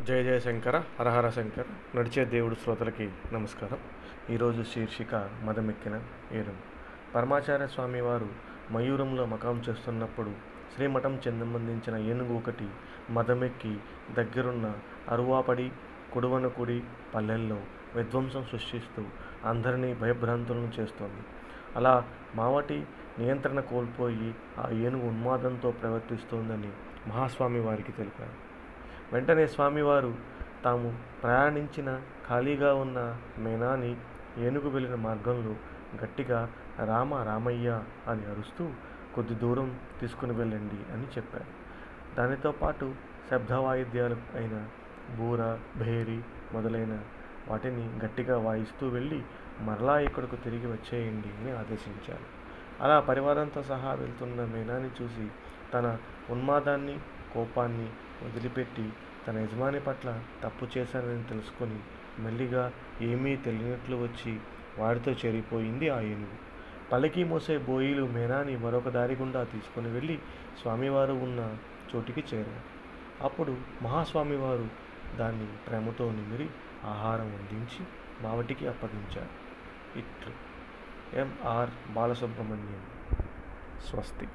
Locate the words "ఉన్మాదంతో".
25.08-25.70